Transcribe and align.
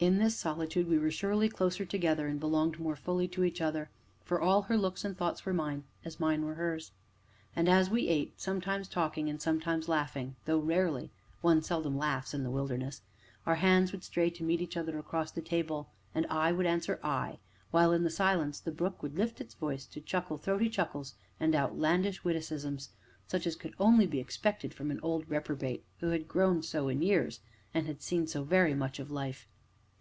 In 0.00 0.18
this 0.18 0.36
solitude 0.36 0.86
we 0.86 0.98
were 0.98 1.10
surely 1.10 1.48
closer 1.48 1.86
together 1.86 2.26
and 2.26 2.38
belonged 2.38 2.78
more 2.78 2.94
fully 2.94 3.26
to 3.28 3.42
each 3.42 3.62
other, 3.62 3.88
for 4.22 4.38
all 4.38 4.60
her 4.60 4.76
looks 4.76 5.02
and 5.02 5.16
thoughts 5.16 5.46
were 5.46 5.54
mine, 5.54 5.84
as 6.04 6.20
mine 6.20 6.44
were 6.44 6.56
hers. 6.56 6.92
And, 7.56 7.70
as 7.70 7.88
we 7.88 8.08
ate, 8.08 8.38
sometimes 8.38 8.86
talking 8.86 9.30
and 9.30 9.40
sometimes 9.40 9.88
laughing 9.88 10.36
(though 10.44 10.58
rarely; 10.58 11.10
one 11.40 11.62
seldom 11.62 11.96
laughs 11.96 12.34
in 12.34 12.42
the 12.42 12.50
wilderness), 12.50 13.00
our 13.46 13.54
hands 13.54 13.92
would 13.92 14.04
stray 14.04 14.28
to 14.28 14.44
meet 14.44 14.60
each 14.60 14.76
other 14.76 14.98
across 14.98 15.30
the 15.30 15.40
table, 15.40 15.88
and 16.14 16.26
eye 16.26 16.52
would 16.52 16.66
answer 16.66 17.00
eye, 17.02 17.38
while, 17.70 17.90
in 17.90 18.02
the 18.04 18.10
silence, 18.10 18.60
the 18.60 18.70
brook 18.72 19.02
would 19.02 19.16
lift 19.16 19.40
its 19.40 19.54
voice 19.54 19.86
to 19.86 20.02
chuckle 20.02 20.36
throaty 20.36 20.68
chuckles 20.68 21.14
and 21.40 21.54
outlandish 21.54 22.22
witticisms, 22.22 22.90
such 23.26 23.46
as 23.46 23.56
could 23.56 23.72
only 23.80 24.06
be 24.06 24.20
expected 24.20 24.74
from 24.74 24.90
an 24.90 25.00
old 25.02 25.26
reprobate 25.30 25.82
who 26.00 26.08
had 26.10 26.28
grown 26.28 26.62
so 26.62 26.88
in 26.90 27.00
years, 27.00 27.40
and 27.72 27.86
had 27.86 28.02
seen 28.02 28.26
so 28.26 28.42
very 28.44 28.74
much 28.74 28.98
of 28.98 29.10
life. 29.10 29.48